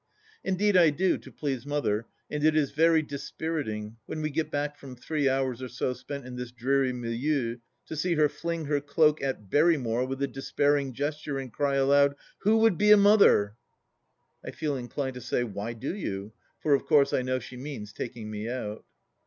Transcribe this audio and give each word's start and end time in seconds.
Indeed 0.43 0.75
I 0.75 0.89
do, 0.89 1.19
to 1.19 1.31
please 1.31 1.63
Mother, 1.63 2.07
and 2.27 2.43
it 2.43 2.55
is 2.55 2.71
very 2.71 3.03
dispiriting, 3.03 3.97
when 4.07 4.23
we 4.23 4.31
get 4.31 4.49
back 4.49 4.75
from 4.75 4.95
three 4.95 5.29
hours 5.29 5.61
or 5.61 5.67
so 5.67 5.93
spent 5.93 6.25
in 6.25 6.35
this 6.37 6.49
dreary 6.51 6.91
milieu, 6.91 7.57
to 7.85 7.95
see 7.95 8.15
her 8.15 8.27
fling 8.27 8.65
her 8.65 8.81
cloak 8.81 9.21
at 9.21 9.51
Berrymore 9.51 10.07
with 10.07 10.19
a 10.23 10.27
despairing 10.27 10.93
gesture, 10.93 11.37
and 11.37 11.53
cry 11.53 11.75
aloud:" 11.75 12.15
Who 12.39 12.57
would 12.57 12.79
be 12.79 12.89
a 12.89 12.97
Mother?" 12.97 13.53
I 14.43 14.49
feel 14.49 14.75
inclined 14.75 15.13
to 15.13 15.21
say," 15.21 15.43
Why 15.43 15.73
do 15.73 15.93
you?" 15.93 16.33
for 16.61 16.73
of 16.73 16.85
course 16.87 17.13
I 17.13 17.21
know 17.21 17.37
she 17.37 17.55
means 17.55 17.93
taking 17.93 18.31
me 18.31 18.49
out. 18.49 18.83